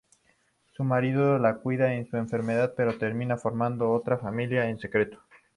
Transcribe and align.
Su 0.71 0.83
marido 0.83 1.37
la 1.37 1.57
cuida 1.57 1.93
en 1.93 2.07
su 2.09 2.17
enfermedad 2.17 2.73
pero 2.75 2.97
termina 2.97 3.37
formando 3.37 3.91
otra 3.91 4.17
familia 4.17 4.67
en 4.67 4.79
secreto. 4.79 5.19